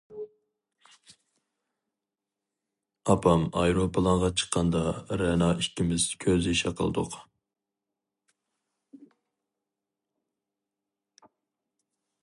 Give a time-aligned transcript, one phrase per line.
[3.13, 4.81] ئاپام ئايروپىلانغا چىققاندا
[5.23, 7.21] رەنا ئىككىمىز كۆز يېشى قىلدۇق.